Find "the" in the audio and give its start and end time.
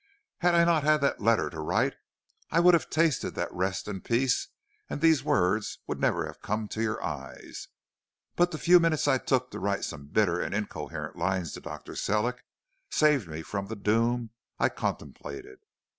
8.49-8.57, 13.67-13.75